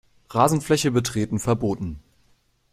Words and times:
Rasenfläche 0.31 0.89
betreten 0.89 1.37
verboten. 1.37 1.99